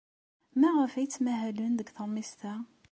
Maɣef 0.59 0.93
ay 0.93 1.07
ttmahalen 1.07 1.73
deg 1.79 1.87
teṛmist-a? 1.91 2.53